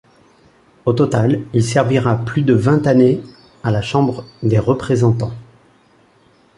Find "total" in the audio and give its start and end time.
0.93-1.43